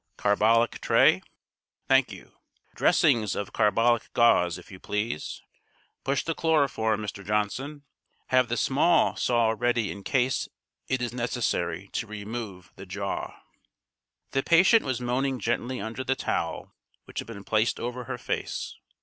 [0.17, 1.21] Carbolic tray.
[1.87, 2.39] Thank you!
[2.73, 5.43] Dressings of carbolic gauze, if you please!
[6.03, 7.23] Push the chloroform, Mr.
[7.23, 7.83] Johnson.
[8.29, 10.49] Have the small saw ready in case
[10.87, 13.43] it is necessary to remove the jaw."
[14.31, 16.73] The patient was moaning gently under the towel
[17.05, 18.73] which had been placed over her face.